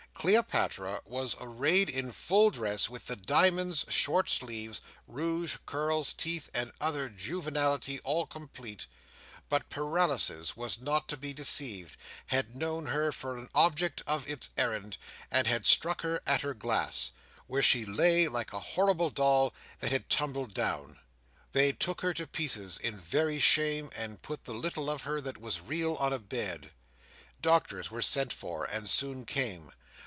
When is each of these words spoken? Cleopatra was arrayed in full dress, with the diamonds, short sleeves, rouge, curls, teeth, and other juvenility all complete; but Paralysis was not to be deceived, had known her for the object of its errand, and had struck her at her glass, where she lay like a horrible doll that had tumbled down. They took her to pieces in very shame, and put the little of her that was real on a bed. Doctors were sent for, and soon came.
Cleopatra 0.13 1.01
was 1.07 1.35
arrayed 1.39 1.89
in 1.89 2.11
full 2.11 2.51
dress, 2.51 2.87
with 2.87 3.07
the 3.07 3.15
diamonds, 3.15 3.85
short 3.89 4.29
sleeves, 4.29 4.79
rouge, 5.07 5.57
curls, 5.65 6.13
teeth, 6.13 6.47
and 6.53 6.71
other 6.79 7.09
juvenility 7.09 7.99
all 8.01 8.27
complete; 8.27 8.85
but 9.49 9.71
Paralysis 9.71 10.55
was 10.55 10.79
not 10.79 11.07
to 11.07 11.17
be 11.17 11.33
deceived, 11.33 11.97
had 12.27 12.55
known 12.55 12.85
her 12.85 13.11
for 13.11 13.41
the 13.41 13.49
object 13.55 14.03
of 14.05 14.29
its 14.29 14.51
errand, 14.59 14.97
and 15.31 15.47
had 15.47 15.65
struck 15.65 16.01
her 16.01 16.21
at 16.27 16.41
her 16.41 16.53
glass, 16.53 17.09
where 17.47 17.63
she 17.63 17.83
lay 17.83 18.27
like 18.27 18.53
a 18.53 18.59
horrible 18.59 19.09
doll 19.09 19.55
that 19.79 19.91
had 19.91 20.07
tumbled 20.07 20.53
down. 20.53 20.99
They 21.51 21.71
took 21.71 22.01
her 22.01 22.13
to 22.13 22.27
pieces 22.27 22.77
in 22.77 22.99
very 22.99 23.39
shame, 23.39 23.89
and 23.95 24.21
put 24.21 24.43
the 24.45 24.53
little 24.53 24.87
of 24.87 25.01
her 25.01 25.19
that 25.21 25.41
was 25.41 25.61
real 25.61 25.95
on 25.95 26.13
a 26.13 26.19
bed. 26.19 26.69
Doctors 27.41 27.89
were 27.89 28.03
sent 28.03 28.31
for, 28.31 28.65
and 28.65 28.87
soon 28.87 29.25
came. 29.25 29.71